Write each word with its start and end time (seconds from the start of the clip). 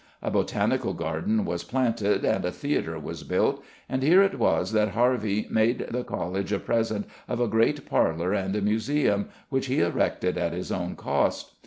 A 0.23 0.31
botanical 0.31 0.95
garden 0.95 1.45
was 1.45 1.63
planted 1.63 2.25
and 2.25 2.43
a 2.43 2.49
theatre 2.51 2.97
was 2.97 3.21
built, 3.21 3.63
and 3.87 4.01
here 4.01 4.23
it 4.23 4.39
was 4.39 4.71
that 4.71 4.95
Harvey 4.95 5.45
made 5.51 5.85
the 5.91 6.03
College 6.03 6.51
a 6.51 6.57
present 6.57 7.05
of 7.27 7.39
a 7.39 7.47
great 7.47 7.85
parlour 7.87 8.33
and 8.33 8.55
a 8.55 8.61
museum, 8.63 9.29
which 9.49 9.67
he 9.67 9.79
erected 9.79 10.39
at 10.39 10.53
his 10.53 10.71
own 10.71 10.95
cost. 10.95 11.53